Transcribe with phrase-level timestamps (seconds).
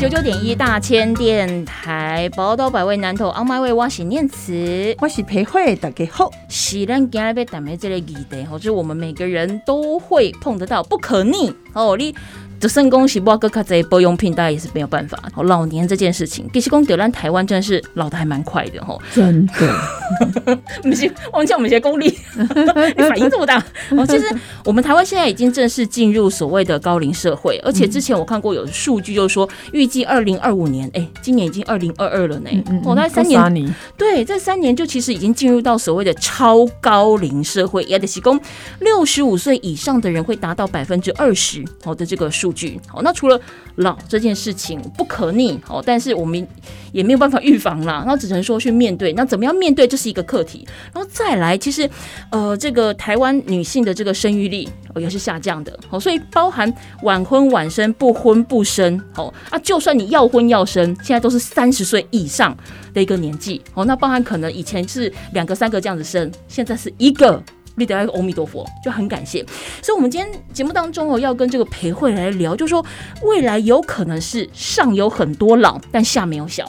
[0.00, 4.96] 九九点一大千电台，宝岛百位南投 On My Way，我是念慈。
[4.98, 6.30] 我是培慧，大家好。
[6.48, 11.98] 是咱今日被这个议题，吼，就是我们每个人都会碰得到，不可逆哦。
[11.98, 12.14] 你
[12.60, 15.18] 就算恭喜不个卡这保养品，大家也是没有办法。
[15.34, 19.00] 哦，老年这件事情，其实讲到咱台湾真的是老的还蛮快的吼。
[19.14, 23.56] 真的， 不是，忘记我们一些功力，你反应这么大。
[23.90, 24.26] 哦，其实
[24.66, 32.50] 我们台湾现在已经正式进入所谓的高龄社会，而且之前我看过有数据，就是说预计二零二五年，哎，今年已经二零二二了呢。
[32.84, 38.38] 哦，那三年，年，对，这三年就其实已经进入到所谓的超高龄社会，也得提供
[38.80, 42.80] 六十五岁以上的人会达到百分之二十好的这个数据。
[42.86, 43.40] 好，那除了
[43.76, 46.46] 老这件事情不可逆，好，但是我们
[46.92, 49.12] 也没有办法预防啦，那只能说去面对。
[49.12, 50.66] 那怎么样面对，这是一个课题。
[50.92, 51.88] 然后再来，其实
[52.30, 62.56] 呃，这个台湾女性的这个生育力、也是下降的，好，所以包含晚婚晚生、不婚不生，好啊，就算你要婚要生，现在都是三十岁以上
[62.92, 67.42] 的一个年纪，哦，那包含可能以前是两个三个这样子生，现在是一个。
[67.80, 69.44] 立得阿弥陀佛，就很感谢。
[69.82, 72.84] 所以，我们今天节目当中哦，要跟这个裴慧来聊，就说
[73.22, 76.64] 未来有可能是上有很多老，但下没有小。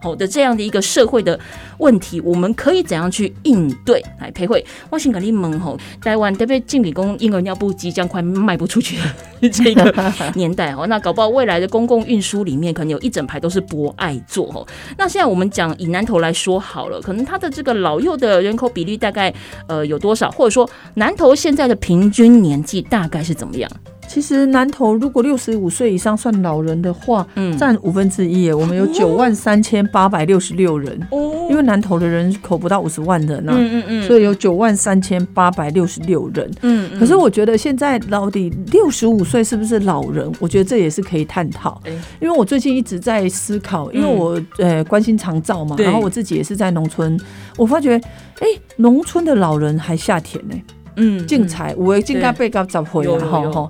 [0.00, 1.38] 好的，这样的一个社会的
[1.78, 4.02] 问题，我们可以怎样去应对？
[4.20, 6.60] 来，裴慧，我先跟你问吼，台湾对不对？
[6.60, 9.14] 敬理工婴儿尿布即将快卖不出去了
[9.52, 14.66] 这个 年代哦，那搞不好未来的公共运输里面，可能有一整排都是博爱座哦。
[14.96, 19.32] 那现在我们讲以南投来说好了，可能它的这个老幼的人口比例大概
[19.66, 20.30] 呃有多少？
[20.30, 23.70] 或者说南投现在的平均年纪大概是怎么样？
[24.08, 28.54] 其实南投如果六十五岁以上算老人的话，嗯占五分之一耶。
[28.54, 36.50] 我们有九万三千八百六十六人，哦因为南投的人口不到五十万人啊、嗯嗯嗯，所以有九万三千八百六十六人。
[36.62, 40.30] 嗯嗯可是我觉得现在到底六十五岁是不是老人？
[40.40, 41.92] 我觉得这也是可以探讨哎。
[42.20, 47.18] 因为我最近一直在思考，因为我呃关心长照嘛，然后我自己也是在农村，
[47.56, 48.00] 我发觉
[48.40, 50.54] 哎，农村的老人还下田呢、
[50.96, 53.68] 嗯竞彩五位竞该被告找回有了哈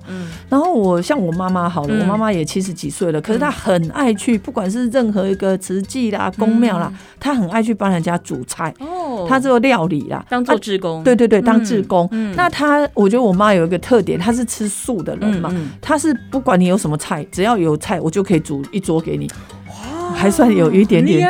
[0.49, 1.99] 然后我像我妈妈好了，嗯。
[2.01, 9.25] 我妈妈也七十几岁了，可是她很爱去，不管是任何一个慈济啦、公庙啦，她很爱去帮人家煮菜，哦。
[9.27, 12.07] 她做料理啦，当做啊志工，对对对，当志工。
[12.11, 12.33] 嗯。
[12.35, 15.71] 那她，我觉得我妈有一个特点，她是吃素的人嘛，嗯。
[15.81, 19.29] 她是不管你有什么菜，只要有菜，我就可以煮一桌给你。
[20.13, 21.27] 还算有一点点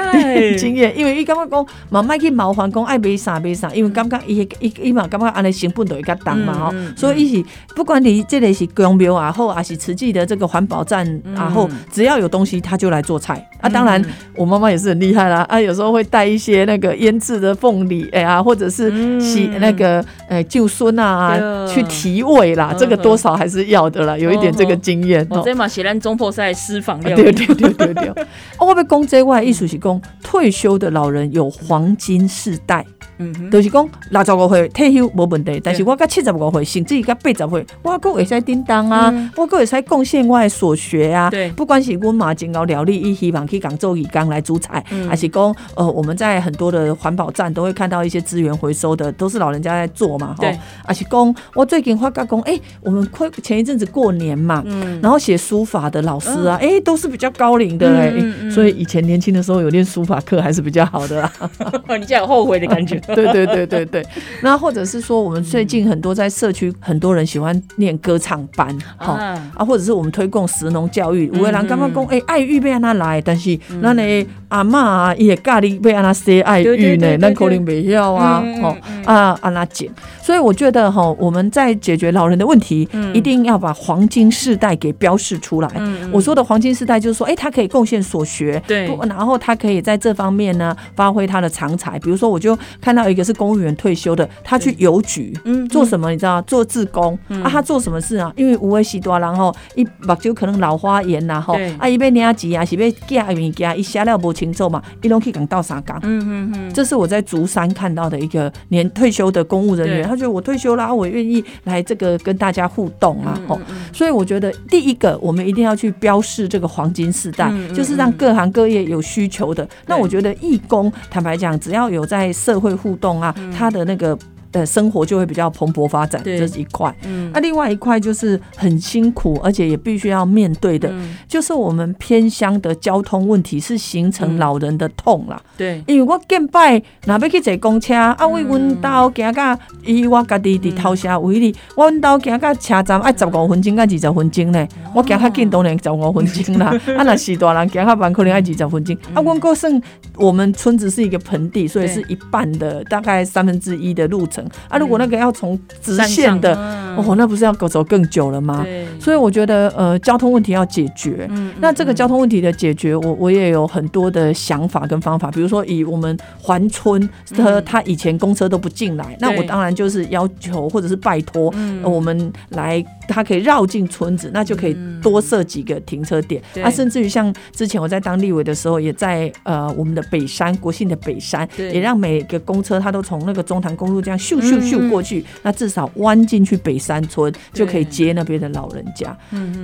[0.57, 6.73] 经验，因为伊感觉讲，嘛莫去麻烦讲爱买啥买啥，因为感觉伊伊伊嘛感觉安尼成本就会较重嘛吼。
[6.95, 7.45] 所以伊是
[7.75, 11.05] 不管你这个是公庙啊好，还是慈济的这个环保站
[11.35, 13.35] 啊后，只要有东西他就来做菜。
[13.61, 13.69] 啊。
[13.69, 14.03] 当然，
[14.35, 21.67] 我妈妈也是很厉害啦，啊，有时候会带一些那个腌制的凤梨，哎呀，或者是洗那个呃救孙啊对。
[21.67, 25.37] 去提味啦，这个多少还是要的啦，有一点这个经验哦。
[25.37, 27.15] 我这嘛写咱中破赛私房料。
[27.15, 28.09] 理，对对对对对，
[28.57, 32.85] 哦，我要讲这外意思是讲退休的老人有黄金世代，
[33.17, 41.29] 嗯哼，就是讲六十五岁退休无问题，但是我到七十五岁，甚至于到八十岁，我还会使叮当啊，我还会使贡献我的所学啊。
[41.29, 50.59] 对不管是阮嘛真熬料理，伊希望去港做义工来煮菜，还是讲呃我们在很多的环保站都会看到一些资源回收的，都是老人家在做嘛，对。
[50.85, 61.31] 还是讲我最近发觉讲，哎、我们快前一阵子过年嘛，嗯，然后写书法的老师啊，哎、都是比较高龄的哎、嗯嗯所以以前年轻的时候有练书法课还是比较好的啦。
[61.99, 64.03] 你这样有后悔的感觉， 对对对对对，
[64.41, 69.13] 那或者是说，我们最近很多在社区，很多人喜欢练歌唱班，哈。
[69.13, 74.03] 啊啊，或者是我们推广食农教育，有的人嗯感觉讲，哎，爱玉要安那来，但是咱的
[74.47, 78.77] 阿嬷啊，伊也教你要安那写爱玉呢，那可能袂晓啊嗯嗯，吼。
[78.89, 79.03] 嗯。
[79.05, 79.87] 啊安那姐，
[80.23, 85.69] 所以我觉得哈，我们在解决老人的问题，一定要把黄金世代给标示出来。
[85.75, 88.87] 嗯我说的黄金世代就是说，哎，他可以贡献所学，对。
[89.07, 91.97] 然后他可以在这方面呢发挥他的长才。
[91.99, 96.11] 比如说，我就看到一个是公务员退休的，他去邮局，嗯做什么？
[96.11, 97.17] 你知道，做志工。
[97.43, 98.31] 啊，他做什么事啊？
[98.35, 105.99] 因为无为西多，然后一目睭可能老花眼呐，吼对，啊，伊要领钱啊，是要寄物件，伊写了无清楚嘛，伊拢去讲到三讲。
[106.03, 113.59] 嗯嗯嗯，这是我在竹山看到的一个年退休的公务人员，他觉得我退休了，啊我愿意来这个跟大家互动啊，嗯吼、
[113.91, 119.67] 所以我觉得第一个我们一定要去标示这个黄金时代，就是让各行各业有需求的。
[119.87, 124.17] 那我觉得义工，坦白讲，只要有在社会互动啊，他的那个。
[124.57, 126.93] 呃生活就会比较蓬勃发展，对这是一块。
[127.05, 135.39] 嗯那另外一块就是很辛苦，而且也必须要面对的，嗯就是我们偏乡的交通问题是形成嗯老人的痛啦。
[135.55, 144.67] 对，因为我见拜，若要去坐公车，啊，为阮兜行到伊我家己伫头城为例，我阮兜行到车站爱十五分钟，到二十分钟呢。
[144.93, 146.67] 我行较近当然十五分钟啦，
[146.97, 148.95] 啊，若是大人行较慢，可能爱二十分钟。
[149.13, 149.81] 啊，阮哥算
[150.15, 154.46] 我们村子是一个盆地，所以是一半的大概三分之一的路程。
[154.67, 156.87] 啊，如果那个要从直线的，嗯。
[156.97, 158.65] 哦，那不是要走更久了吗？
[158.99, 161.27] 所以我觉得，呃，交通问题要解决。
[161.29, 165.29] 嗯那这个交通问题的解决，我我也有很多的想法跟方法。
[165.29, 171.53] 比如说，以我们环村，他他以前公车都不进来，那我当然就是要求或者是拜托，
[171.83, 176.41] 呃我们来，他可以绕进村子，那就可以多设几个停车点。
[176.51, 176.63] 对。
[176.63, 189.15] 啊，甚至于像之前我在当立委的时候，也在呃我们的北山国信的北山，也让每个公车它都从那个中潭公路这样咻咻咻过去，那至少弯进去北山村就可以接那边的老人家。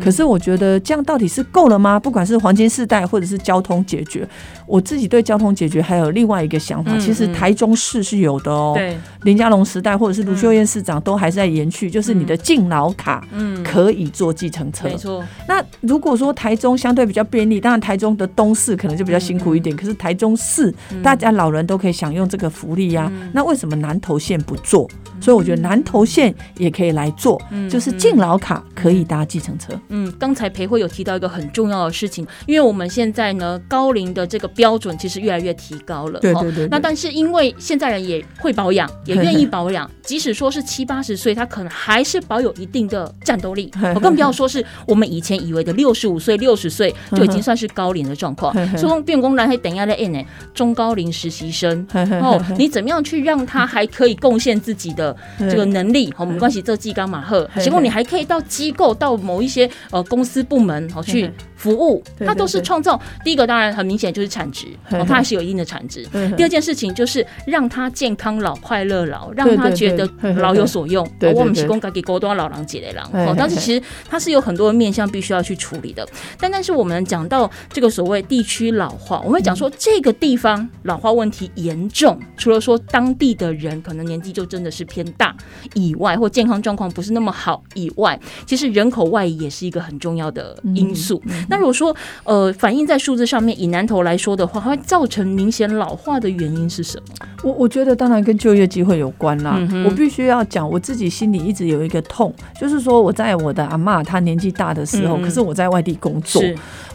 [0.01, 1.99] 可是我觉得这样到底是够了吗？
[1.99, 4.27] 不管是黄金世代或者是交通解决，
[4.65, 6.91] 我自己对交通解决还有另外一个想法。
[6.91, 14.87] 嗯其实台中市是有的哦，对，林佳龙时代或者是卢秀燕市长都还是在延续，就是你的敬老卡嗯，可以坐计程车。
[14.87, 24.89] 没错，那如果说台中相对比较便利，当然台中的东市可能就比较辛苦一点，可是台中市大家老人都可以享用这个福利呀、那为什么南投县不做？
[25.21, 29.71] 所以我觉得南投县也可以来做，就是敬老卡可以搭计程车。
[29.87, 43.71] 嗯，刚才裴慧有提到一个很重要的事情，因为我们现在呢高龄的这个标准其实越来越提高了，哦对对对对那但是因为现在人也会保养，也愿意保养， 即使说是七八十岁，他可能还是保有一定的战斗力。
[43.95, 48.53] 我更不要说是我们以前以为的六十五岁、六十岁 就已经算是高龄的状况。
[48.75, 50.21] 所以变工男还等一下在 N 呢，
[50.53, 51.87] 中高龄实习生
[52.21, 56.11] 哦，你怎么样去让他还可以贡献自己的这个能力？
[56.15, 62.99] 好，没关系，这技刚马赫，嘿结果你还可以到机构、到某一些呃公司部门好去服务，对它都是创造。
[63.23, 66.05] 第一个当然很明显就是产值，哦，它还是有一定的产值。
[66.13, 71.07] 嗯第二件事情就是让他健康老、快乐老，让他觉得老有所用。
[71.33, 76.07] 我们提供给高端老狼姐的狼，哦但是其实它是有很多的面向必须要去处理的。
[76.39, 85.33] 但但是我们讲到这个所谓地区老化，我们会讲说这个地方老化问题严重，除了说当地的人可能年纪就真的是偏大
[85.75, 91.21] 以外，或健康状况不是那么好以外，其实人口外移也是一个很重要的因素。
[91.47, 97.27] 那如果说呃反映在数字上面，以南投来说的话，它会造成明显老化的原因是什么？
[97.43, 99.57] 我我觉得当然跟就业机会有关啦。
[99.69, 106.41] 嗯我必须要讲，我自己心里一直有一个痛，就是说我在我的阿妈她年纪大的时候，可是我在外地工作，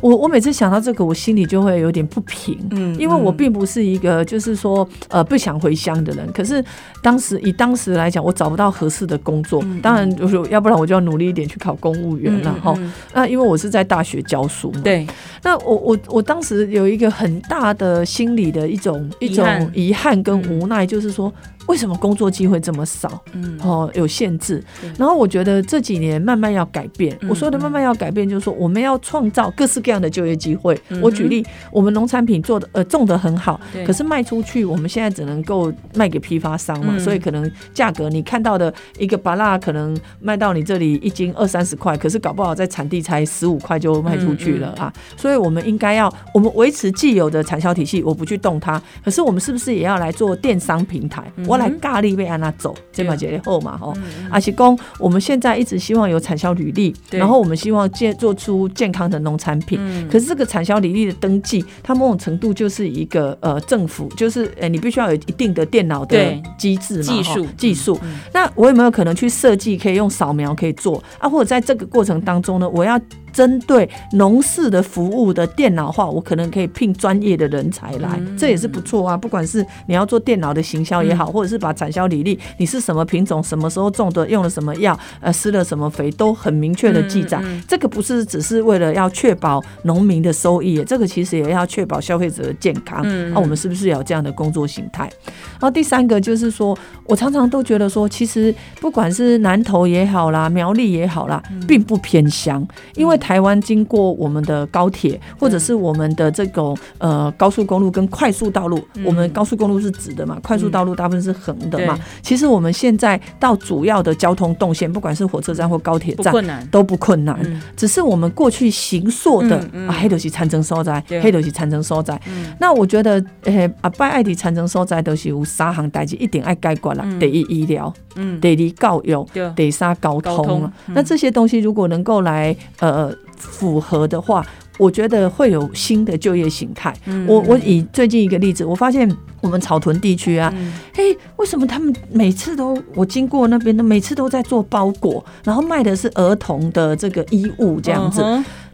[0.01, 2.59] 我我每次想到这个，我心里就会有点不平。
[2.71, 6.65] 嗯因为我并不是一个就是说呃不想回乡的人，可是
[7.03, 12.75] 当时以当时来讲，我找不到合适的工作，当然就是要不然我就要努力一点去考公务员了哈。
[12.77, 12.93] 嗯。
[13.13, 15.07] 那因为我是在大学教书嘛，对，
[15.43, 19.45] 那我我我当时有一个很大的心理的一种一种
[19.75, 20.19] 遗憾。
[20.29, 21.33] 跟无奈，就是说
[21.69, 23.23] 为什么工作机会这么少？
[23.33, 24.63] 嗯哦，有限制。
[24.99, 27.17] 然后我觉得这几年慢慢要改变。
[27.21, 30.79] 嗯我说的慢慢要改变，就是说我们要创造各式各样的就业机会。
[30.89, 44.93] 嗯我举例，我们农产品做的呃种的很好，可是卖出去我们现在只能够卖给批发商嘛，嗯所以可能价格你看到的一个巴拉可能卖到你这里一斤二三十块，可是搞不好在产地才十五块就卖出去了嗯啊。
[45.17, 51.31] 所以我们应该要我们维持既有的产销体系，我不去动它，可是我们是不是也要来做电商平台？
[51.59, 53.93] 来尬力被安娜走，这么节后嘛吼。
[53.97, 59.79] 嗯阿西公，我们现在一直希望有产销履历，然后我们希望建做出健康的农产品。
[59.81, 67.99] 嗯可是这个产销履历的登记，它某种程度就是一个呃政府，就是呃你必须要有一定的电脑的对机制嘛，技术技术。
[68.03, 71.29] 嗯那我有没有可能去设计可以用扫描可以做啊？
[71.29, 73.01] 或者在这个过程当中呢，我要
[73.39, 79.17] 针对农事的服务的电脑化，我可能可以聘专业的人才来，嗯这也是不错啊。
[79.17, 87.41] 不管是你要做电脑的行销也好，或者是把产销履历，你是什么品种、什么时候种的、用了什么药、呃施了什么肥，都很明确的记载。
[87.69, 93.03] 这个不是只是为了要确保农民的收益，这个其实也要确保消费者的健康。
[93.05, 95.05] 嗯那、我们是不是也有这样的工作形态？
[95.53, 102.67] 然后第三个就是说，我常常都觉得说，其实不管是南投也好啦，苗栗也好啦，并不偏乡，
[102.97, 111.99] 因为台湾经过我们的高铁，或者是我们的这种呃高速公路跟快速道路，嗯我们高速公路是直的嘛，快速道路大部分是横的嘛。
[112.23, 116.33] 其实我们现在到主要的交通动线，不管是火车站或高铁站。
[116.71, 117.39] 都不困难。
[117.45, 119.57] 嗯只是我们过去行塑的
[119.87, 122.19] 啊，黑都是产生所在，黑都是产生所在。
[122.29, 127.05] 嗯那我觉得，诶，阿拜爱迪产生所在都是有三行代志一定爱解决啦。
[127.05, 134.45] 嗯第一医疗，嗯，第二教育，对，第三交交通那这些东西如果能够来呃符合的话，
[134.79, 136.95] 我觉得会有新的就业形态。
[137.07, 139.09] 嗯我我以最近一个例子，我发现
[139.41, 140.73] 我们草屯地区啊，嗯。
[140.95, 148.23] 嘿，为什么他们每次都我经过那边的，每次都在做包裹，然后卖的是儿童的这个衣物这样子，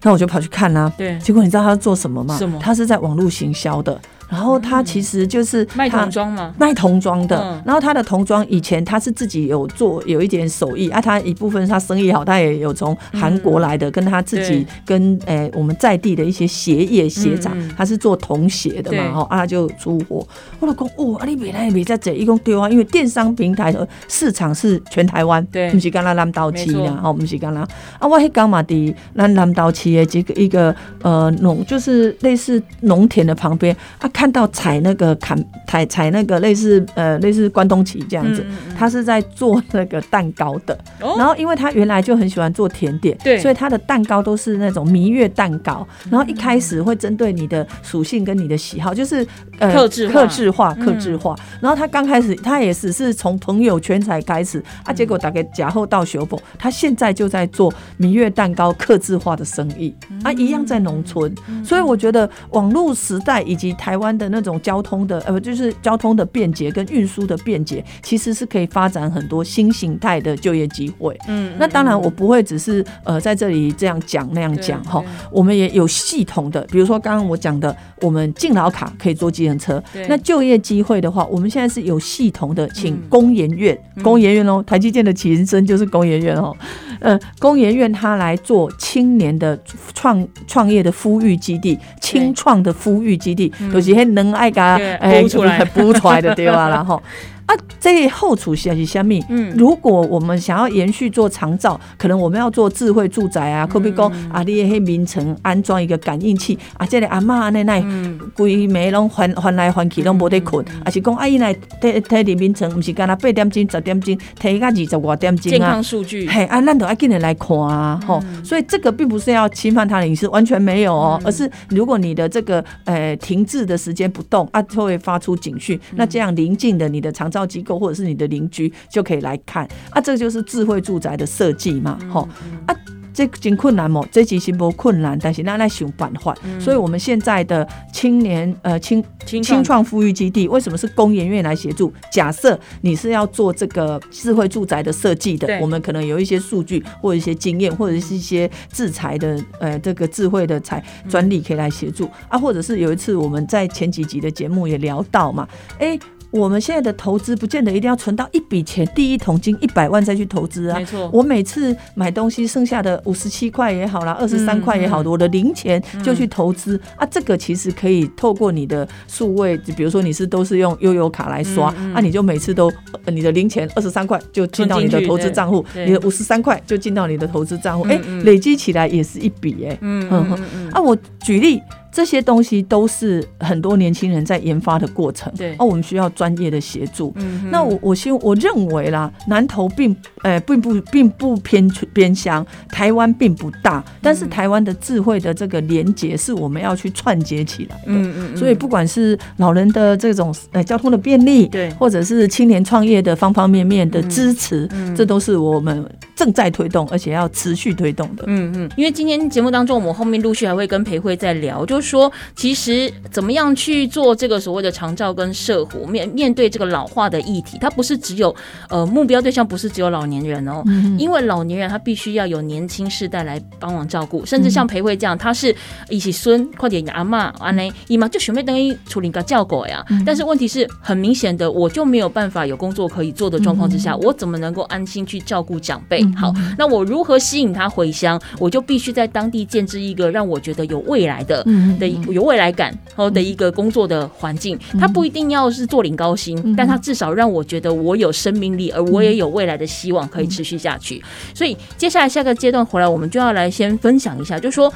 [0.03, 2.37] 那我就跑去看啦、对，结果你知道他做什么吗？
[2.39, 2.59] 什么？
[2.61, 6.53] 他是在网络行销的，然后他其实就是卖童装嘛？
[6.59, 7.63] 卖童装的，嗯。
[7.65, 17.69] 然后他的童装以前他是自己有做有一点手艺啊，他一部分他生意好，他也有从韩国来的，跟他自己跟诶、我们在地的一些鞋业鞋厂，嗯。
[17.69, 19.01] 嗯他是做童鞋的对。
[19.01, 20.27] 嘛，哈啊他就出货，
[20.61, 25.71] 我老公哦，啊你别来别在这，一共对啊，因为电商平台的市场是全台湾，对。
[25.71, 26.87] 不是刚刚南岛区没错。
[26.87, 38.75] 啦，哦，不是刚刚啊，我迄刚嘛伫咱南岛区的这个一个呃农，就是类似农田的旁边啊，看到采那个砍采采那个类似呃类似关东旗这样子，嗯嗯嗯。
[38.77, 41.17] 他是在做那个蛋糕的，哦？
[41.19, 43.39] 然后因为他原来就很喜欢做甜点，对。
[43.39, 49.27] 所以他的蛋糕都是那种蜜月蛋糕，然后一开始会针对你的属性跟你的喜好，就是
[49.59, 50.15] 呃客制化。
[50.15, 51.35] 克制化、嗯克制化。
[51.61, 61.35] 然后他刚开始他也只是从朋友圈才开始啊，结果打给假后到修补，他现在就在做蜜月蛋糕克制化的生意啊，一样在农村。
[61.65, 71.17] 所以我觉得网络时代以及台湾的那种交通的呃，不就是交通的便捷跟运输的便捷，其实是可以发展很多新形态的就业机会。
[71.29, 79.83] 嗯那当然，我不会只是呃在这里这样讲那样讲哈，我们也有系统的，比如说刚刚我讲的，我们敬老卡可以坐计程车。
[80.09, 86.57] 那就业机会的话，我们现在是有系统的，请嗯工研院，工研院哦，台积电的前身就是工研院哦，
[87.01, 89.59] 呃，工研院它来做青年的
[89.95, 96.69] 创创业的孵育基地，青创的孵育基地，有些很能爱甲对哎出来 孵出来的对吧？
[96.69, 97.03] 然后。
[97.47, 99.23] 啊，这个后厨是是虾米？
[99.29, 99.55] 嗯。
[99.57, 108.19] 如果我们想要延续做长照，可能我们要做智慧住宅啊，可比讲嗯啊，你迄名城安装一个感应器啊，这个阿嬷那那嗯。
[108.35, 115.53] 规暝拢翻翻来翻去拢无得困，啊是讲啊伊来摕摕入名城，毋是干那八点钟、十点钟，摕到二十外点钟啊。
[115.53, 115.83] 健康。
[115.83, 132.29] 数据，嘿，啊，咱都要进人来看啊，吼、所以这个并不是要侵犯他的隐私，完全没有哦，而是如果你的这个呃停滞的时间不动啊，就会发出警讯，那这样临近的你的长照机构或者是你的邻居就可以来看啊，这就是智慧住宅的设计嘛，吼、
[132.67, 132.77] 啊。
[133.17, 134.05] 这真困难哦？
[134.11, 136.37] 这其实不困难，但是那来想办法。
[136.59, 141.93] 所以，我们现在的青年呃青青青创富裕基地为什么是工研院来协助？
[142.11, 155.47] 假设你是要做这个智慧住宅的设计的，我们可能有一些数据或者一些经验，或者是一些制裁的呃这个智慧的财专利可以来协助啊，或者是有一次我们在前几集的节目也聊到嘛，
[155.79, 155.97] 哎。
[156.35, 160.77] 我们现在的投资不见得一定要存到一笔钱，第一桶金一百万再去投资啊。
[160.77, 160.85] 没。
[160.85, 167.07] 错，我每次买东西剩下的五十七块也好啦，二十三块也好，嗯我的零钱就去投资、啊。
[167.07, 172.69] 这个其实可以透过你的数位，比如说你是都是用悠游卡来刷，啊，你就每次都、
[173.05, 178.25] 呃你的零钱二十三块就进到你的投资账户，你的五十三块就进到你的投资账户，哎、嗯嗯。
[178.25, 180.09] 累积起来也是一笔哎、嗯。
[180.11, 180.71] 嗯嗯嗯。
[180.71, 181.63] 啊，我举例。
[181.95, 185.55] 这些东西都是很多年轻人在研发的过程，对。
[185.59, 187.13] 哦，我们需要专业的协助。
[187.17, 197.83] 嗯那我我希我认为啦，南投并呃并不并不偏偏乡，台湾并不大，但是台湾的智慧的这个连接是我们要去串接起来的。
[197.87, 201.71] 嗯嗯，所以不管是老人的这种呃交通的便利，对。
[201.75, 204.97] 或者是青年创业的方方面面的支持，嗯。
[204.97, 208.25] 这都是我们正在推动，而且要持续推动的。
[208.27, 218.35] 嗯嗯，因为今天节目当中，我们后面陆续还会跟裴慧在聊，就是说，其实怎么样去做这个所谓的长照跟社活面面对这个老化的议题，它不是只有
[218.69, 220.63] 呃目标对象不是只有老年人哦，
[220.99, 225.55] 因为老年人他必须要有年轻世代来帮忙照顾，甚至像裴慧这样，他是
[225.89, 236.04] 一起孙快点阿妈安内姨妈就准备等于处理个教狗呀，但是问题是很明显的，我就没有办法有工作可以做的状况之下，我怎么能够安心去照顾长辈？
[236.17, 238.21] 好，那我如何吸引他回乡？
[238.39, 244.59] 我就必须在当地建制一个让我觉得有未来的、嗯的有未来感后的一个工作的环境。
[244.79, 251.03] 他不一定要是坐领高薪，但他至少让我觉得我有生命力，而我也有未来的希望可以持续下去。
[251.35, 254.73] 所以接下来下个阶段回来，我们就要来先分享一下，就是说。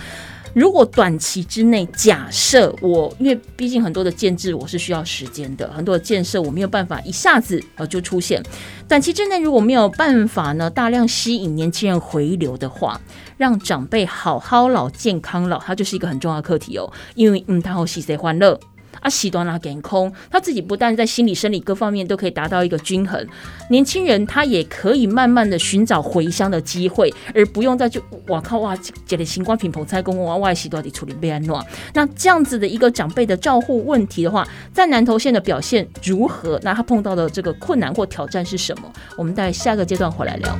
[0.58, 8.42] 如果短期之内，假设我，因为毕竟很多的建制我是需要时间的，很多的建设我没有办法一下子呃就出现。
[8.88, 13.00] 短期之内如果没有办法呢，大量吸引年轻人回流的话，
[13.36, 16.92] 让长辈好好老、健康老，它就是一个很重要的课题哦。
[17.14, 18.58] 因为嗯，他好喜谁欢乐。
[19.00, 23.26] 啊，喜端拉给空，他自己不但在心理、生理各方面都可以达到一个均衡，
[23.70, 28.76] 年轻人他也可以慢慢的寻找回乡的机会，而不用再去哇靠哇，
[29.06, 31.64] 这里新冠品棚菜公哇外洗到底处理被安诺。
[31.94, 36.58] 那这样子的一个长辈的照护问题的话，在南投县的表现如何？
[36.62, 38.92] 那他碰到的这个困难或挑战是什么？
[39.16, 40.58] 我们待下个阶段回来聊。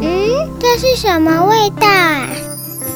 [0.00, 2.28] 嗯，这是什么味道啊？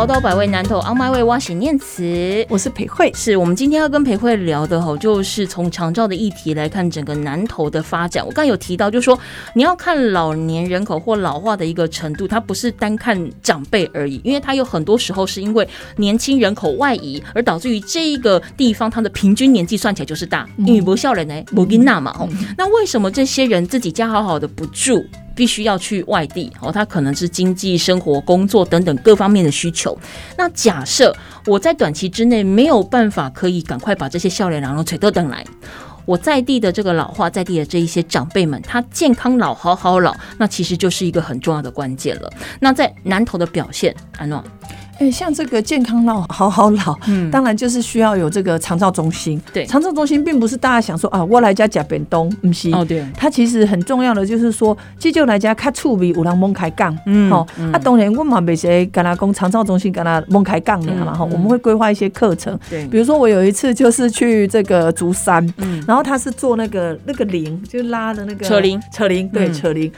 [0.00, 2.46] 宝岛百味南投 On My Way 挖洗念词。
[2.48, 8.24] 我是裴慧，是我们今天要跟裴慧聊的吼，就是从长照的议题来看整个南投的发展。
[8.24, 9.18] 我刚刚有提到，就是说
[9.54, 22.26] 你要看老年人口或老化的一个程度，它不是单看长辈而已，因为它有很多时候是因为年轻人口外移，而导致于这一个地方它的平均年纪算起来就是大，因为不孝人呢，不跟那嘛吼。
[22.56, 25.04] 那为什么这些人自己家好好的不住？
[25.40, 29.98] 必须要去外地哦，他可能是经济、生活、工作等等各方面的需求。
[30.36, 31.16] 那假设
[31.46, 35.42] 我在短期之内没有办法可以赶快把这些笑脸然后腿都等来，
[36.04, 42.30] 我在地的这个老化，在地的这一些长辈们，他健康老、好好老，那其实就是一个很重要的关键了。
[42.60, 44.44] 那在南投的表现，安诺，
[45.00, 47.30] 哎、像这个健康老好好老，嗯。
[47.30, 49.40] 当然就是需要有这个长照中心。
[49.50, 49.64] 对。
[49.64, 52.70] 长照中心并不是大家想说啊，我来家假扁东，不是。
[52.72, 57.72] 哦对，它其实很重要的就是说，这就来家较趣味，有人蒙开杠，嗯吼、嗯。
[57.72, 61.32] 啊，当然我嘛袂是跟他讲长照中心跟他蒙开杠的嘛，吼、嗯。
[61.32, 62.86] 我们会规划一些课程，对。
[62.88, 65.82] 比如说我有一次就是去这个竹山，嗯。
[65.88, 69.54] 然后他是做那个那个铃，就拉的那个扯铃，扯铃，对，嗯。
[69.54, 69.90] 扯铃，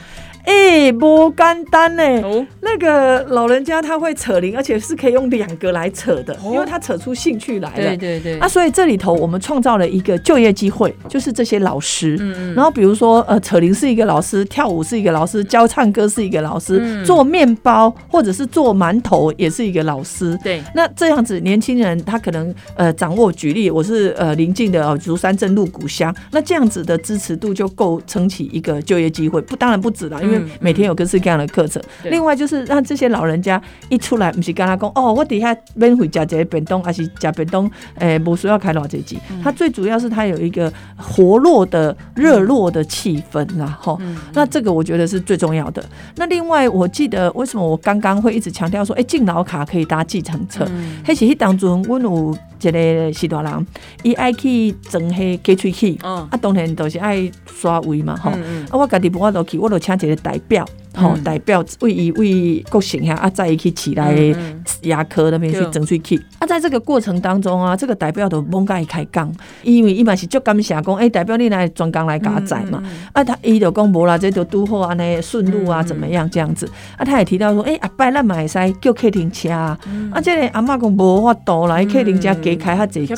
[0.44, 2.02] 哎、不简单呢。
[2.22, 7.76] 哦，那个老人家他会扯铃，而且是可以用两个来扯的，哦因为他扯出兴趣来了。
[7.76, 12.16] 对对对，啊，所以这里头我们创造了一个就业机会，就是这些老师。
[12.20, 20.38] 嗯嗯然后比如说，呃，扯铃是一个老师，跳舞是一个老师，教唱歌是一个老师，嗯做面包或者是做馒头也是一个老师。
[20.42, 31.82] 对，那这样子，年轻人他可能呃掌握，举例，我是呃邻近的哦竹山镇鹿谷乡，那这样子的支持度就够撑起一个就业机会，不当然不止啦，因为嗯每天有各式各样的课程。
[32.02, 39.20] 对另外就是让这些老人家一出来，不是跟他讲哦，我底下免费加这个便当，还是加便当，诶、不需要开偌济钱。
[39.30, 45.84] 嗯他最主要是他有一个活络的、热络的气氛啦，吼、嗯那这个我觉得是最重要的。
[46.16, 50.64] 那另外，我记得为什么我刚刚会一直强调说，哎、敬老卡可以搭计程车？
[50.70, 52.36] 嗯迄是迄当中，阮有
[52.68, 53.66] 一个是大人，
[54.02, 56.16] 伊爱去装迄假喙齿，嗯。
[56.30, 58.38] 啊，当然都是爱刷胃嘛，吼、啊，
[58.72, 61.24] 我家己无法度去，我就请一个代表，吼、嗯。
[61.24, 65.70] 代表为伊为国省遐啊，载伊去市内嗯牙科那边去对。
[65.70, 66.20] 争取去。
[66.38, 72.80] 啊，在这个过程当中啊，这个代表都猛甲伊开讲，因为伊嘛是足感谢讲，诶、代表你来专工来甲我载嘛。
[72.84, 76.68] 嗯啊，他伊就讲无啦，这就拄好安尼顺路啊，嗯怎么样这样子？
[76.96, 79.78] 啊，他也提到说，诶、阿伯咱嘛会使叫客停车啊。
[79.86, 80.10] 嗯。
[80.12, 83.16] 啊，这个阿嬷讲无法度啦，伊客停车加开较济钱，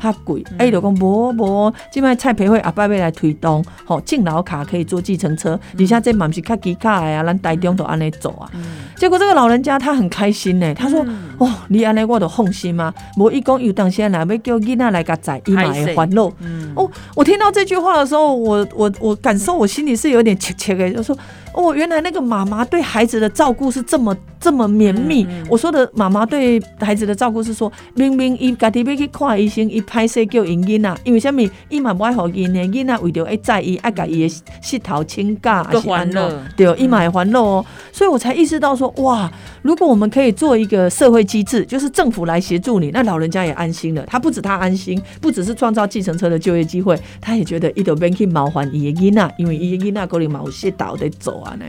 [0.00, 0.44] 较贵。
[0.50, 0.58] 嗯。
[0.58, 8.50] 啊，伊就讲无无，即摆蔡培慧阿伯要来推动，吼，敬老卡可以做计程车，而且这嘛毋是较低卡的啊，咱台中都安尼做啊。
[8.54, 8.62] 嗯
[8.96, 11.04] 结果这个老人家他很开心呢，他说
[11.36, 12.94] ：“哦，你安尼我都放心啊。
[13.16, 21.18] 无一讲有当时来要叫囡仔来甲仔，伊嘛会烦恼。”嗯哦，我听到这句话的时候，我我我感受我心里是有点切切的，就说
[21.52, 25.22] 哦，原来那个妈妈对孩子的照顾是这么这么绵密。
[25.24, 31.48] 嗯嗯我说的妈妈对孩子的照顾是说，明明伊家己要去看医生，伊拍摄叫因囡仔，因为什么？
[31.68, 37.64] 伊嘛不爱互因的囡仔为着爱在意，爱甲伊的膝头请假，还是安怎个欢乐对，伊嘛会烦恼哦。
[37.92, 39.30] 所以我才意识到说，哇，
[39.62, 44.04] 如果我们可以做一个社会机制，就是政府来协助你，那老人家也安心了。
[44.06, 51.64] 他不止他安心，不只是创造计程车的就业机会，他也觉得一头边去毛还伊的囡仔，因为伊的囡仔可能毛些倒得走啊呢。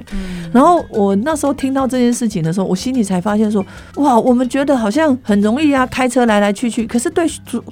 [0.51, 7.25] 然后我那时候听到这件事情的时候，我心里才发现说，哇，我们觉得好像很容易啊，开车来来去去，可是对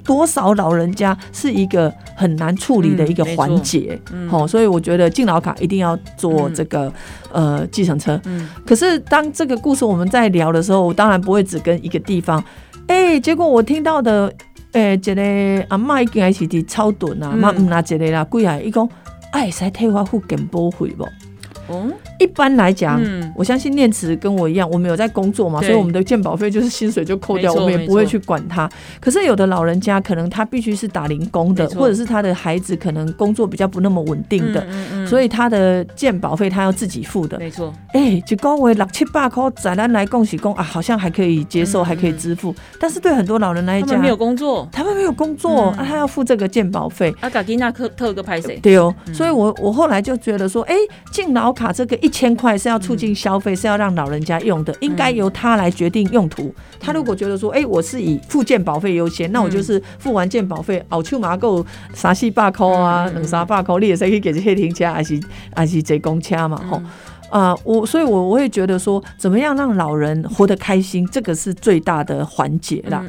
[0.04, 4.00] 多少老人家是一个很难处理的一个环节。
[4.28, 6.92] 好，所以我觉得敬老卡一定要做这个
[7.32, 8.20] 呃计程车。
[8.24, 12.42] 嗯，可是当这个故事我们在聊的时候，我当然不会只跟一个地方。
[12.88, 14.32] 哎，结果我听到的，
[14.72, 18.88] 诶，一个阿妈已经开始伫超顿啊，妈唔拿一个啦，贵啊，伊讲，
[19.30, 21.06] 哎，使退我付健保费不？
[21.68, 21.90] 哦。
[22.18, 28.68] 一般来讲，嗯我相信念慈跟我一样，我们有在工作嘛，所以我们的健保费就是薪水就扣掉，我们也不会去管他。
[29.00, 34.64] 可是有的老人家可能他必须是打零工的，或者是他的孩子可能工作比较不那么稳定的，
[35.06, 37.38] 所以他的健保费他要自己付的。
[37.38, 42.54] 没错，哎，就高为六七八块，咱来来恭喜恭啊，好像还可以接受，还可以支付。
[42.78, 47.12] 但是对很多老人来讲，他没有工作，他们没有工作，啊，他要付这个健保费。
[47.20, 48.56] 啊，卡吉纳克特个拍谁？
[48.62, 50.74] 对哦，所以我我后来就觉得说，哎，
[51.12, 52.82] 敬老卡这个一千块是要。
[52.82, 56.52] 促进消费是要让老人家用的，应该由他来决定用途。
[56.80, 65.20] 他如果觉得说，哎，我是以付健保费优先，那我就是付完健保费，熬出麻够三四百块啊，两三百块，你也是可以给这些停车，还是
[65.54, 66.82] 还是坐公车嘛，吼。
[67.32, 73.02] 啊，我所以，我我会觉得说，怎么样让老人活得开心，这个是最大的环节啦。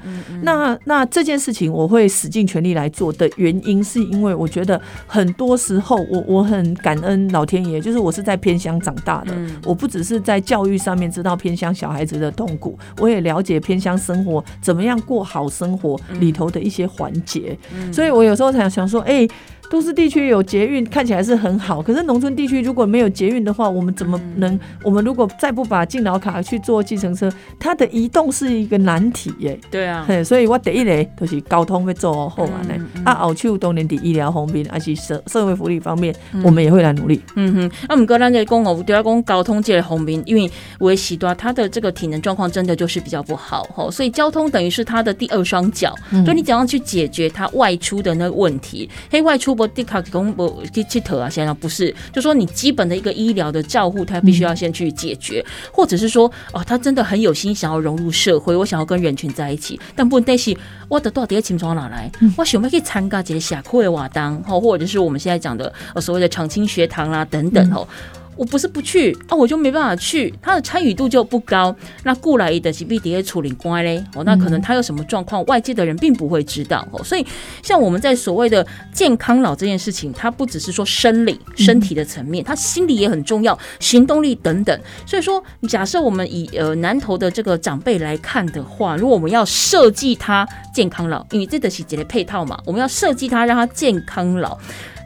[0.44, 9.34] 那那这件事情，我会使尽全力来做的原因，是因为我觉得很多时候，我我很感恩老天爷，就是我是在偏乡长大的，
[9.66, 17.60] 我不只是在教育上面知道偏乡小孩子的痛苦，我也了解偏乡生活怎么样过好生活里头的一些环节，
[17.92, 19.28] 所以我有时候想想说，哎。
[19.70, 21.82] 都市地区有捷运，看起来是很好。
[21.82, 24.60] 可是农村地区如果没有捷运的话，我们怎么能？
[24.84, 29.60] 我们如果再不把敬老卡去做计程车，它的移动是一个难题耶。
[29.72, 32.76] 对啊，所以我第一类就是交通会做好完呢。
[33.04, 37.20] 啊，后续多年的医疗方面，还是社社会福利方面，我们也会来努力。
[37.36, 45.96] 嗯哼，那唔过咱在讲哦，对要讲交通界的方面，因为维西多他的这个体能状况真的就是比较不好吼，所以交通等于是他的第二双脚。
[46.24, 48.88] 所以你怎样去解决他外出的那个问题？
[49.10, 49.53] 嘿外出。
[49.54, 51.30] 不，迪卡公不去去头啊！
[51.30, 60.56] 现在不是，就说你基本的一个医疗的照护，他必须要先去解决，或者是说，哦，他真的很有心想要融入社会，我想要跟人群在一起，但不但是
[60.88, 62.12] 我的到底要钱从哪来？
[62.38, 67.88] 我想不可以参加这些社会瓦当，哦，或者是我们现在讲的呃所谓的长青学堂啦等等哦。
[68.36, 71.76] 我不是不去啊，我就没办法去，他的参与度就不高。
[72.04, 77.04] 那过来的是 B D A 处理乖嘞，哦，那可能他有什么状况，外界的人并不会知道哦。
[77.04, 77.26] 所以，
[77.62, 84.80] 像我们在所谓的健康老这件事情，它不只是说生理身体的层面，他心理也很重要，行动力等等。
[85.06, 94.58] 所以说，假设我们以呃南投的这个长辈来看的话，如果我们要设计他健康老，因为这的是几类配套嘛，我们要设计他让他健康老。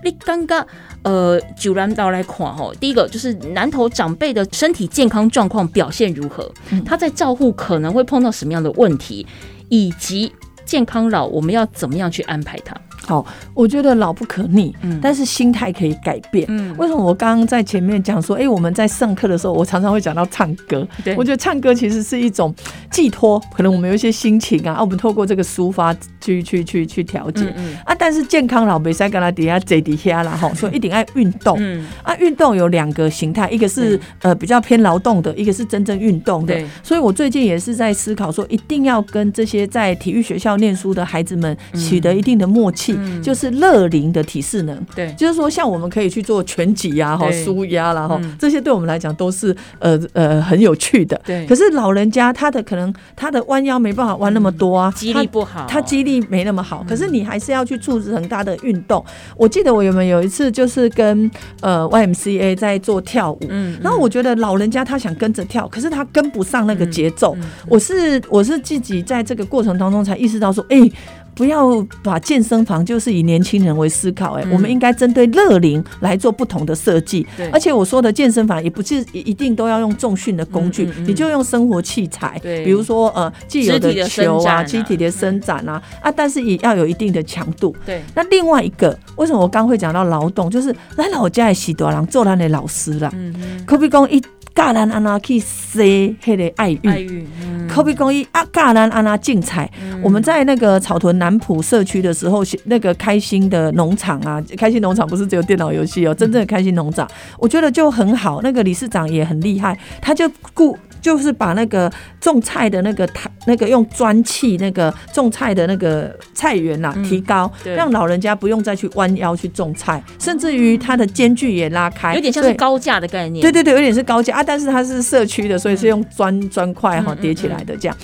[0.03, 0.65] 你刚刚。
[1.07, 6.51] 呃，九兰岛来看哈，第一个就是南头长辈的身体健康状况表现如何，
[6.85, 9.25] 他在照护可能会碰到什么样的问题，
[9.69, 10.29] 以及
[10.65, 12.75] 健康老我们要怎么样去安排他。
[13.05, 16.45] 好，我觉得老不可逆，嗯，但是心态可以改变。
[16.49, 20.85] 嗯，为什么我刚刚在前面讲说，哎，我们在上课的时候，我常常会讲到唱歌。
[21.03, 22.53] 对，我觉得唱歌其实是一种
[22.91, 27.45] 寄托，可能我们有一些心情啊，啊，我们透过这个抒发去去去去调节。
[27.55, 31.55] 嗯啊，但是健康老没塞跟他底下坐底下啦，哈，所以一定爱运动。
[31.59, 36.59] 嗯啊，运动有两个形态，一个是呃比较偏劳动的，一个是真正运动的。
[36.83, 42.86] 所以我最近也是在思考说，一定要跟这些在体育学校念书的孩子们取得一定的默契。
[43.21, 51.19] 就是乐龄的体适能，对，就是说像我们可以去做拳击呀、哈舒压啦、哈这些，对我们来讲都是呃呃很有趣的。
[51.25, 56.85] 对，可是老人家他的可能他的弯腰没办法弯那么多啊，肌力不好，他肌力没那么好。
[56.87, 59.03] 可是你还是要去促织很大的运动。
[59.35, 61.29] 我记得我有没有有一次就是跟
[61.61, 67.35] 呃 YMCA 在做跳舞，嗯，然后我觉得老人家他想跟着跳，可是他跟不上那个节奏。
[67.67, 70.89] 我是我是自己在这个过程当中才意识到说，哎。
[71.37, 77.25] 不要把健身房就是以年轻人为思考，哎，我们应该针对乐龄来做不同的设计。
[77.51, 87.75] 而且我说的健身房也不是一定都要用重训的工具，你就用生活器材，比如说呃既有的球啊、机体的伸展啊啊，但是也要有一定的强度。
[87.85, 88.01] 对。
[88.15, 93.11] 那另外一个，为什么我刚会讲到劳动，就是来老家的喜多郎做他的老师了。
[93.13, 94.19] 嗯，可比讲一。
[94.57, 97.27] 教咱安那去洗迄个爱玉，
[97.69, 99.69] 可比讲伊啊，教咱安那竞彩。
[100.01, 108.41] 我们在那个草屯南浦社区的时候，那个开心的农场啊，开心农场不是只有电脑游戏哦，真正的开心农场，我觉得就很好。
[108.41, 117.75] 那个理事长也很厉害，他就雇就是把那个种菜的那个台，那个用砖砌那个种菜的那个菜园啦、嗯提高，对。
[117.75, 123.41] 让老人家不用再去弯腰去种菜，甚至于它的间距也拉开，有点像是高架的概念。
[123.41, 127.97] 对对对，有点是高架啊，但是它是社区的，所以是用砖砖块哈叠起来的这样。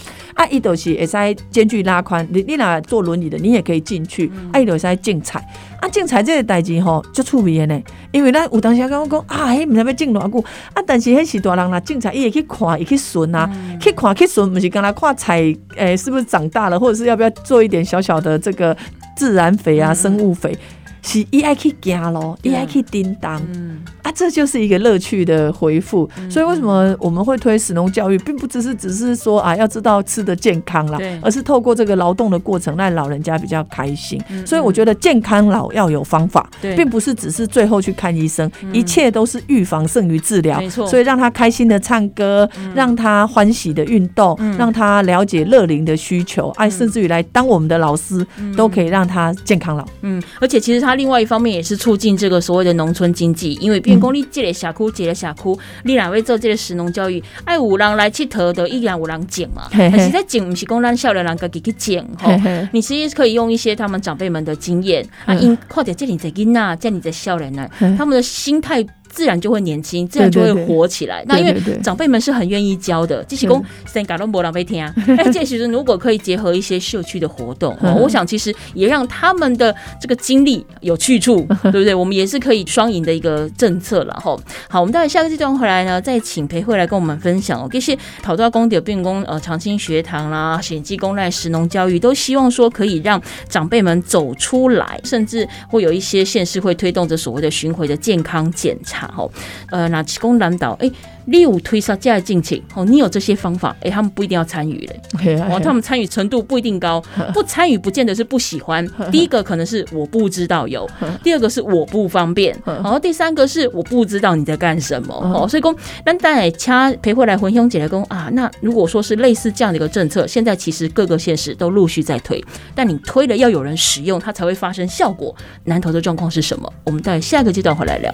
[0.43, 4.29] 啊，伊都是会使间距拉宽，你你若坐轮椅的，你也可以进去。
[4.36, 5.39] 嗯啊，伊就会使种菜。
[5.79, 7.82] 啊，种菜这个代志吼，足趣味的呢。
[8.12, 18.75] 因为咱有当时讲讲啊，迄毋知要种偌久啊，但是迄时大人啦，种菜伊会去看，会去顺啊，嗯去看去顺，毋是干那看菜，诶、是不是长大了，或者是要不要做一点小小的这个
[19.15, 20.58] 自然肥啊、生物肥。
[21.03, 23.41] 是伊爱去行咯，伊对啊爱去叮当。
[23.53, 26.09] 嗯，啊，这就是一个乐趣的回复。
[26.29, 34.21] 所以为什么我们会推食农教育，并不只是只是说啊要知道吃的健康啦，而是透过这个劳动的过程，让老人家比较开心。
[34.29, 40.87] 嗯所以我觉得健康老要有方法，对并不是只是最后去看医生，一切都是预防胜于治疗没错。
[40.87, 49.85] 所以让他开心的唱歌，让他欢喜的运动，让他了解乐龄的需求，哎，甚至于来当我们的老师，都可以让他健康老。
[50.01, 62.29] 嗯，而且其实它另外一方面也是促进这个所谓的农村经济，因为变工你这个峡谷，这个峡谷，你哪位做这个食农教育，爱有人来佚佗的，依然有人捡嘛，但是在捡不是讲咱少年人家己去捡吼。
[62.29, 62.38] 嘿。
[62.38, 62.69] 嘿。
[62.71, 71.23] 你其实可以用一些他们长辈们的经验啊，嗯因或者这里在囡仔，这里在少年呢，嗯他们的心态自然就会年轻，自然就会活起来。
[71.28, 74.84] 那因为长辈们是很愿意教的，这些公生感都没人被听。
[74.84, 81.93] 哎，这 其实如果可以结合一些社区的活动，我想其实也让他们的这个经历有去处， 对不对？
[81.93, 84.36] 我们也是可以双赢的一个政策了哈。
[84.67, 87.69] 好，我们待会下个阶段回来呢，再请裴慧来跟我们分享哦。
[87.71, 99.29] 这些跑到公的变工呃长青学堂啦、显基公赖石农教育，都希望说可以让长辈们走出来，甚至会有一些县市会推动着所谓的巡回的健康检查哦。
[99.69, 100.89] 呃，那提供南岛，哎、
[101.25, 107.01] 你有推杀价的进情哦，你有这些方法，哎、他们不一定要参与嘞， 哦，他们参与程度不一定高，
[107.33, 108.85] 不参与不见得是不喜欢。
[109.11, 110.89] 第一个可能是我不知道有，
[111.23, 122.43] 第二个是我不方便，然后第三个是我不知道你在干什么哦，所以讲，那带掐陪回来魂兄姐来讲啊，那如果说是类似这样的一个政策，现在其实各个县市都陆续在推，
[122.75, 125.33] 但你推了要有人使用，它才会发生效果。
[125.65, 126.71] 南投的状况是什么？
[126.83, 128.13] 我们待下个阶段回来聊。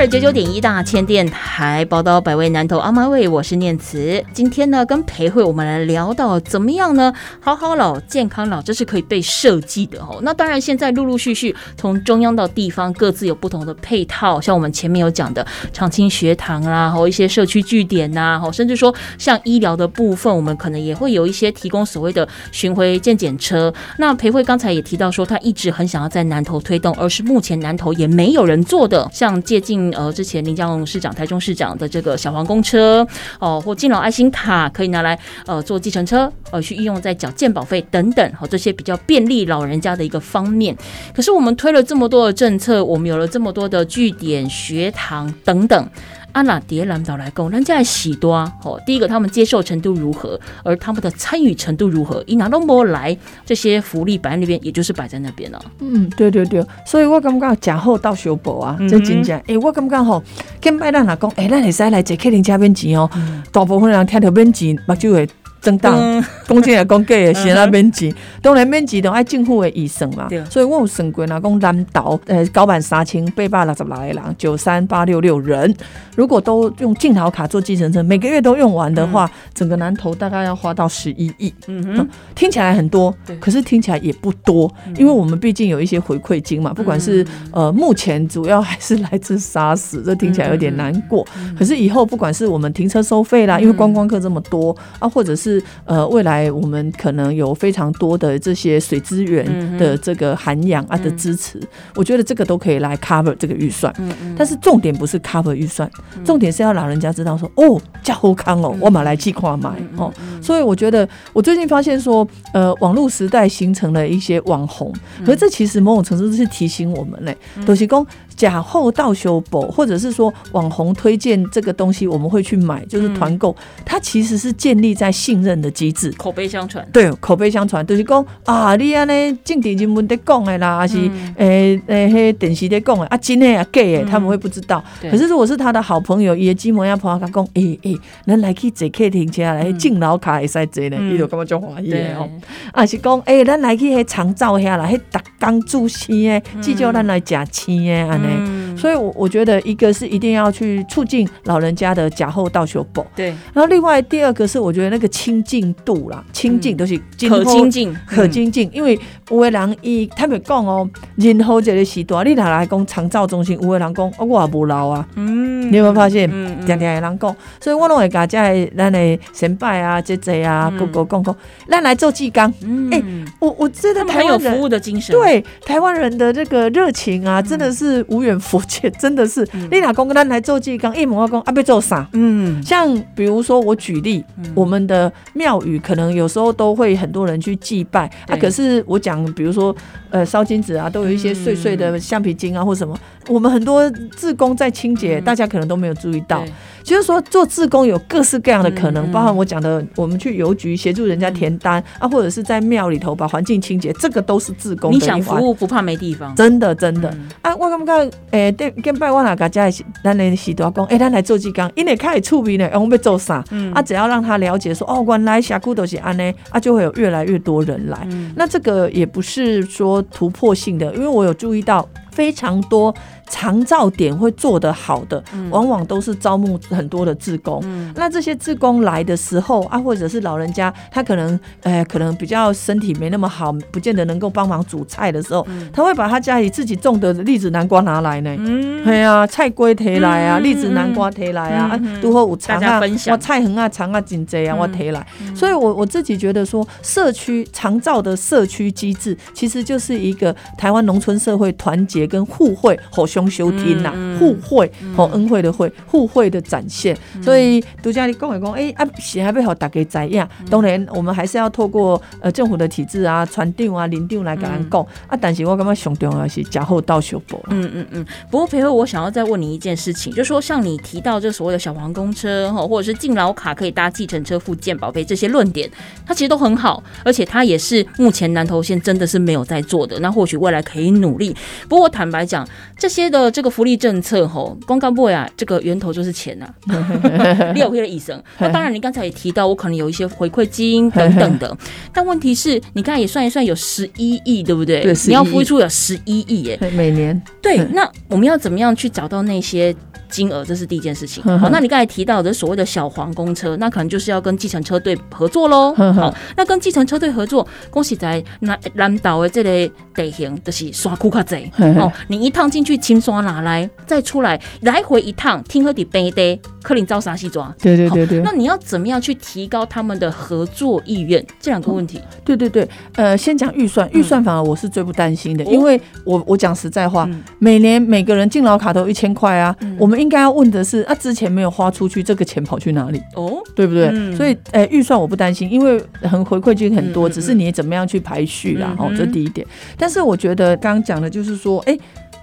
[0.00, 4.24] 二九九点一大千电台报道百位南投阿妈味，我是念慈。
[4.32, 7.12] 今天呢，跟裴慧我们来聊到怎么样呢？
[7.38, 10.18] 好好老，健康老，这是可以被设计的哦。
[10.22, 23.70] 那当然，现在陆陆续续从中央到地方，各自有不同的配套，像我们前面有讲的长青学堂啦，和一些社区据点呐，哦，甚至说像医疗的部分，我们可能也会有一些提供所谓的巡回健检车。
[23.98, 29.60] 那裴慧刚才也提到说，他一直很想要在南投推动，而是目前南投也没有人做的，像借
[29.92, 33.06] 呃之前林佳龙市长、台中市长的这个小黄公车
[33.38, 40.76] 哦、或敬老爱心卡，可以拿来呃做计程车，呃去运用在缴健保费等等，好、这些比较便利老人家的一个方面。
[41.14, 45.88] 可是我们推了这么多的政策，我们有了这么多的据点、学堂等等。
[46.32, 48.52] 阿那蝶蓝岛来讲，人家来喜多啊！
[48.64, 52.22] 哦，第一个他们接受程度如何，而他们的参与程度如何？
[52.26, 55.60] 伊拿都无来，这些福利摆在那边，也就是摆在那边了。
[55.80, 60.22] 嗯，对对对，所以我感觉假后到修补啊，这真正，诶、我感觉吼，
[60.60, 63.08] 跟摆咱若讲，诶、咱会使来坐客人家免钱哦，
[63.52, 65.28] 大部分人听到免钱，目睭会
[65.60, 66.24] 睁大，嗯。
[66.46, 70.26] 讲真诶，讲假诶，先来免钱，当然免钱都爱政府的预算嘛。
[70.28, 75.72] 对，所以我有算过，啦讲南岛呃高版三千八百六十六个人，九三八六六人，
[76.16, 81.54] 如果都用敬老卡做计程车，每个月都用完的话，整个南投大概要花到十一亿。
[81.68, 91.24] 嗯哼，听起来很多对，可是听起来也不多，因为我们毕竟有一些回馈金嘛，不管是呃目前主要还是来自沙士，这听起来有点难过。
[91.56, 95.49] 可是以后不管是我们停车收费啦，因为观光客这么多啊，或者是
[95.84, 99.44] 呃未来我们可能有非常多的这些水资源
[99.78, 101.58] 的这个涵养啊的支持，
[101.94, 103.94] 我觉得这个都可以来 cover 这个预算。
[104.36, 105.90] 但是重点不是 cover 预算，
[106.24, 110.12] 重点是要老人家知道说哦，叫后康哦，我买来去看买哦。
[110.42, 114.92] 所以我觉得我最近发现说，呃，网络时代形成了一些网红，
[115.24, 118.04] 可是这其实某种程度是提醒我们嘞，都是讲
[118.40, 126.10] 假后到修补，或者是说网红推荐这个东西，我们会去买，就是团购，它其实是建立在信任的机制。
[126.12, 130.96] 口碑相传，对，口碑相传，就是讲啊，你安尼正地人文在讲的啦，还是
[131.36, 134.82] 诶诶，迄电视在讲的啊，真的啊假的，他们会不知道。
[135.02, 137.94] 可是如果是他的好朋友，也基本上朋友他讲，诶诶，
[138.26, 141.14] 咱来去坐客停车来，敬老卡会使坐呢，嗯。
[141.14, 142.26] 伊就感觉就欢喜哦。
[142.72, 148.29] 啊是讲，诶，咱来去迄长照遐啦，迄逐工煮生的，至少咱来食生的安尼。
[148.30, 153.28] 嗯所以我，我觉得一个是一定要去促进老人家的假后到修补，对。
[153.52, 158.98] 然后另外第二个是我觉得那个亲近度啦，亲近都是嗯可亲近，可亲近，因为
[159.30, 166.28] 有的人伊他们讲哦，任何一个时段，你若来讲长照中心，有的人讲哦，我也无老啊，嗯，你有没有发现？
[166.32, 166.66] 嗯嗯。
[166.66, 170.78] 常常的人讲，所以我拢会甲遮的咱的先拜啊、姐姐啊、嗯。
[170.78, 171.36] 哥哥讲讲，
[171.68, 172.52] 咱来做志工。
[172.62, 173.02] 嗯，哎
[173.38, 179.46] 我我觉得他们很有台湾人服务的精神，，对台湾人的这个热情啊，真的是无远弗届，真的是。
[179.70, 182.08] 你老公跟他来做志工，一问我讲啊，被做啥？
[182.12, 188.36] 嗯，像比如说，我举例，我们的庙宇可能有时候都会很多人去祭拜啊。
[188.36, 189.74] 可是我讲，比如说，
[190.10, 192.96] 呃，烧金纸啊，都有一些碎碎的橡皮筋啊，或什么。
[193.28, 196.52] 我们很多志工在清洁，嗯大家可能都没有注意到对。
[196.82, 205.36] 就是说，做志工有各式各样的可能，包含我讲的，我们去邮局协助人家填单啊，或者是在庙里头把环境清洁，这个都是志工你想服。
[205.36, 207.56] 务不怕没地方，真的真的、嗯啊！
[207.56, 213.42] 我刚刚诶，对，跟拜我哪家家的咱的时代讲，诶，咱来做几工，因为开始趣味呢，我们要做啥？
[213.50, 218.06] 嗯啊，只要让他了解说，哦，原来峡谷都是安呢，啊，就会有越来越多人来。
[218.10, 222.94] 嗯那这个也不是说突破性的，因为我有注意到非常多
[223.30, 227.60] 长照点会做得好的，往往都是招募很多的志工。
[227.64, 227.90] 嗯。
[227.96, 238.34] 那这些志工来的时候啊，或者是老人家，他可能呃可能比较身体没那么好，不见得能够帮忙煮菜的时候，他会把他家里自己种的栗子南瓜拿来呢。
[238.38, 245.06] 嗯，对啊，菜龟提来啊，嗯栗子南瓜提来啊，嗯嗯啊，如何有肠啊我菜很啊、长啊、紧济啊，嗯我提来。
[245.34, 256.96] 所以我我自己觉得说，社区长照的社区机制，其实就是一个台湾农村社会团结跟互惠、互相修听呐互惠、和恩惠的惠、互惠的展现。
[257.20, 260.24] 所以独家你讲一讲，哎啊，是还要好大家知影。
[260.48, 265.18] 当然，我们还是要透过呃政府的体制啊、传长啊、领长来跟咱讲啊。
[265.20, 267.42] 但是我感觉上重要的是假后到修补。
[267.48, 268.06] 嗯嗯嗯。
[268.30, 275.68] 不过裴慧，我想要再问你一件事情，就说像你提到这所谓的小黄公车哈，或者是敬老卡可以搭计程车附件保费这些论点，
[276.06, 279.98] 它其实都很好，而且它也是目前南投县真的是没有在做的。
[280.00, 281.34] 那或许未来可以努力。
[281.68, 282.46] 不过坦白讲，
[282.78, 288.22] 这些的这个福利政策吼，公干部呀，这个源头就是钱呐、啊，你有会的医生。
[288.38, 291.56] 那当然，你刚才也提到，我可能有一些回馈金等等的，
[291.92, 294.82] 但问题是你刚才也算一算，有十一亿，对不对？
[294.82, 296.58] 对你要付出有十一亿耶。
[296.74, 299.74] 每年对，嗯那我们要怎么样去找到那些
[300.08, 300.44] 金额？
[300.44, 301.22] 这是第一件事情。
[301.38, 305.72] 好，那你刚才提到的所谓的小黄公车，那可能就是要跟计程车队合作喽。
[305.74, 317.54] 好，那跟计程车队合作，恭喜在南南岛的这类地形就是刷库卡贼哦，你一趟进去轻刷拿来，再出来来回一趟，听喝底杯的，克林招啥西装。
[317.62, 321.24] 对对对对那你要怎么样去提高他们的合作意愿？
[321.40, 333.00] 这两个问题，对对对，呃，先讲预算，预算反而我是最不担心的，哦因为我我讲实在话，嗯每年每个人敬老卡都一千块啊，嗯我们应该要问的是，啊，之前没有花出去，这个钱跑去哪里？
[333.14, 333.88] 哦，对不对？
[333.92, 339.46] 嗯所以，呃，预算我不担心，因为很回馈金很多，只是你怎么样去排序啦，哦，这第一点。
[339.78, 341.78] 但是我觉得刚刚讲的就是说，哎。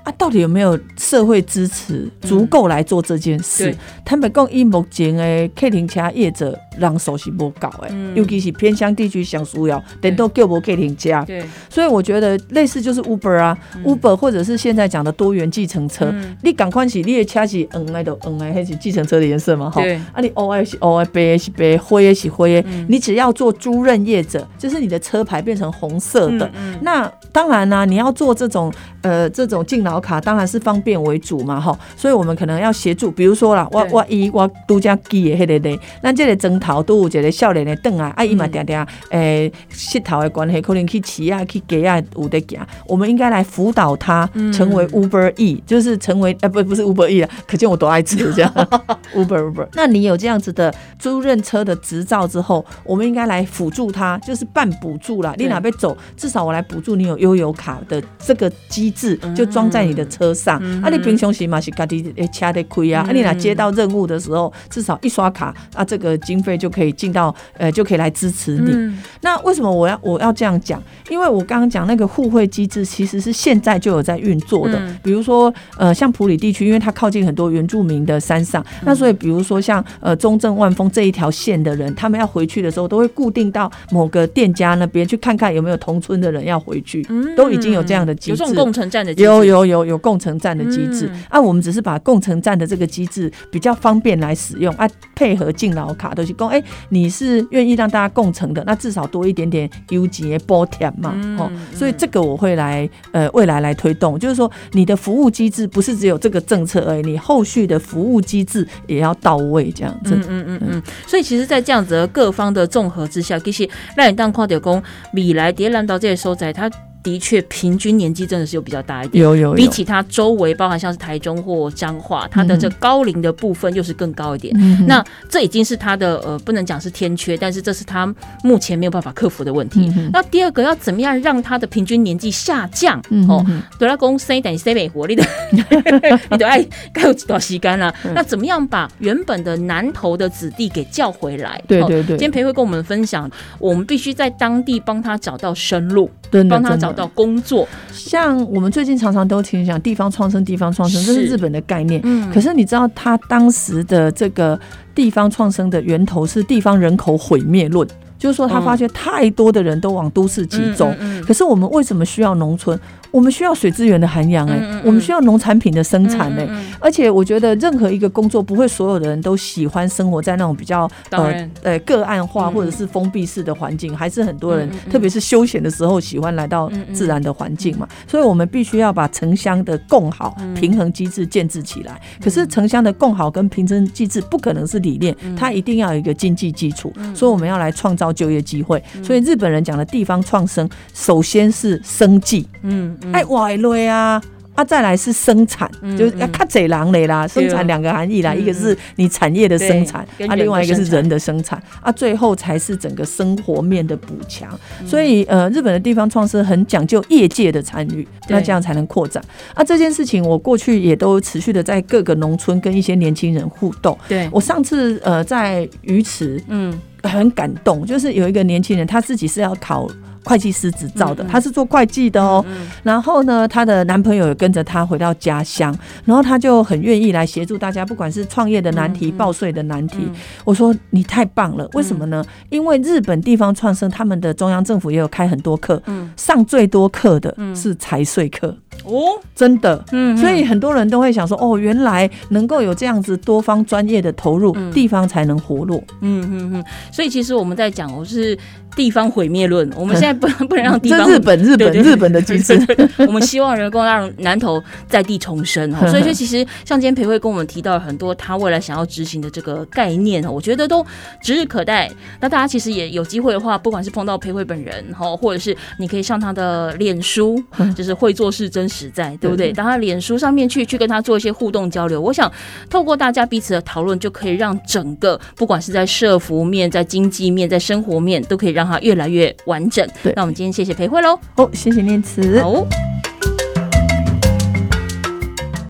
[0.08, 3.66] 啊，到底有没有社会支持足够来做这件事？
[3.66, 3.78] 对。
[4.06, 8.16] 坦白讲，以目前的客停车业者人手是不够的，嗯。
[8.16, 11.22] 尤其是偏乡地区想需要，等都叫无客停车。
[11.28, 16.38] 对，所以我觉得类似就是 Uber 啊、u b e r 或者是现在讲的多元计程车，嗯。
[16.42, 19.70] 你赶快是你的车是黄的就黄的，还是计程车的颜色嘛？
[19.70, 19.82] 哈？
[19.82, 22.86] 对，啊你 O I 是 O I，，白的是白的，灰的是灰的，嗯。
[22.88, 26.50] 你只要做租赁业者，就是你的车牌变成红色的。
[26.56, 31.78] 嗯那当然啦、你要做这种呃这种敬老卡，当然是方便为主嘛，哈。
[31.96, 38.52] 所以我们可能要协助，比如说啦，我我以我独家记的迄个咧，咱这个征头都有一个少年的凳啊，啊伊嘛嗯。
[38.52, 44.52] 定定诶膝头的关系，可能去骑啊去街啊有得行，我们应该来辅导他嗯。
[44.54, 48.54] 成为 Uber E，、就是成为呃不不是 Uber E 啊，可见我多爱吃这样。
[49.16, 49.68] Uber Uber。
[49.74, 55.34] 那你有这样子的租赁车的执照之后，我们应该来辅助他，就是办补助啦。
[55.38, 55.50] 你对。
[55.50, 60.58] 哪边走，至少我来补助你有悠游卡的这个机制，就装在你的车上。
[60.82, 68.94] 啊，你平常时嘛是家己诶车在开啊，啊，你俩接到任务的时候，至少一刷卡啊，这个经费就可以进到呃，就可以来支持你。
[69.22, 70.82] 那为什么我要我要这样讲？
[71.10, 74.82] 因为我刚刚讲那个互惠机制其实是现在就有在运作的。
[75.02, 91.10] 比如说呃，像普里地区，因为它靠近很多原住民的山上，那所以比如说像呃中正万丰这一条线的人，他们要回去的时候，都会固定到某个店家那边去看看有没有同村的人要回去，都已经有这样的机制，有这种共乘站的有有有有共乘站的机制。
[91.30, 96.50] 啊，我们只是把共乘站的这个机制比较方便来使用啊，配合敬老卡都是供。
[96.50, 110.16] 哎，你是愿意让大家共乘的，那至少多一点点优节补贴嘛，哦，所以这个我会来呃未来来推动，就是说你的服务机制不是只有这个政策而已，你后续的服务机制也要到位，这样子。
[110.16, 110.84] 嗯嗯嗯嗯。
[111.06, 116.70] 所以其实，在这样子各方的综合之下，其实让你当跨点工米来迭兰到这些收窄，它。
[117.08, 124.54] 的确，平均年纪真的是有比较大一点，有有比起它周围，包含像是台中或彰化，它的这高龄的部分又是更高一点。
[124.86, 129.90] 那这已经是它的呃，不能讲是天缺，但是这是它目前没有办法克服的问题。
[130.12, 133.02] 那第二个要怎么样让它的平均年纪下降？
[133.30, 133.46] 哦，
[133.80, 135.24] 对，拉公生等于生美活力的，
[136.30, 137.96] 你都爱该有几多吸干了？
[138.14, 141.62] 那怎么样把原本的南投的子弟给叫回来？
[141.70, 146.12] 对对对，今天培会跟我们分享，我们必须在当地帮他找到生路，
[146.50, 146.97] 帮他找。
[146.98, 152.02] 到工作，像我们最近常常都听讲地方创生，地方创生，这是日本的概念。
[152.04, 154.60] 嗯，可是你知道他当时的这个
[154.96, 157.88] 地方创生的源头是地方人口毁灭论，
[158.18, 160.94] 就是说他发觉太多的人都往都市集中。
[161.00, 162.78] 嗯，可是我们为什么需要农村？
[163.12, 166.48] 我们需要水资源的涵养哎，我们需要农产品的生产哎，
[166.80, 177.88] 而且我觉得任何一个工作不会所有的人都喜欢生活在那种比较呃呃个案化或者是封闭式的环境，还是很多人特别是休闲的时候喜欢来到自然的环境嘛。
[178.08, 182.00] 所以我们必须要把城乡的共好平衡机制建制起来。
[182.22, 186.94] 可是城乡的共好跟平衡机制不可能是理念，它一定要有一个经济基础。
[187.16, 188.84] 所以我们要来创造就业机会。
[189.02, 192.46] 所以日本人讲的地方创生，首先是生计。
[192.64, 192.97] 嗯。
[193.12, 194.22] 哎，外累啊！
[194.56, 197.28] 啊，再来是生产，就是要看贼狼嘞啦。
[197.28, 204.50] 生产两个含义啦，一个是你产业的生产，啊，另外一个是人的生产，啊，最后才是整个生活面的补强。
[204.84, 209.24] 所以，呃，日本的地方创生很讲究业界的参与，那这样才能扩展。
[209.54, 213.96] 啊，这件事情我过去也都持续的在各个农村跟一些年轻人互动。
[214.08, 216.74] 对我上次呃在鱼池，嗯，
[217.04, 219.88] 很感动，就是有一个年轻人他自己是要考。
[220.28, 222.44] 会计师执照的，她是做会计的哦。
[222.84, 225.74] 然后呢，她的男朋友也跟着她回到家乡，
[226.04, 230.12] 然后她就很愿意来协助大家，不管是创业的难题、报税的难题。
[230.44, 232.22] 我说你太棒了，为什么呢？
[232.50, 235.82] 因为日本地方创生，他们的中央政府也有开很多课，
[236.18, 239.84] 上最多课的是财税课哦，真的。
[239.92, 245.82] 嗯，所以很多人都会想说，哦，原来能够有这样子多方专业的投入，地方才能活络。
[246.02, 246.64] 嗯嗯嗯。
[246.92, 248.38] 所以其实我们在讲，我是。
[248.78, 252.56] 地方毁灭论， 我们现在不能 不能让地方日本日本日本的机制，
[253.00, 255.70] 我们希望能够让南投在地重生。
[255.90, 260.86] 所以说，其实像今天裴慧跟我们提到很多他未来想要执行的这个概念我觉得都
[261.20, 261.90] 指日可待。
[262.22, 267.44] 那大家其实也有机会的话，不管是碰到裴慧本人哈，或者是你可以上他的脸书，
[267.76, 269.52] 就是会做事真实在，对不对？
[269.52, 272.32] 当他脸书上面去去跟他做一些互动交流，我想
[272.70, 278.67] 透过大家彼此的讨论，就可以让整个不管是在社服面、在经济面、在生活面，都可以让。
[278.68, 279.88] 哈，越来越完整。
[280.04, 281.18] 对，那我们今天谢谢裴慧喽。
[281.36, 282.42] 哦，谢谢念慈。
[282.42, 282.68] 好。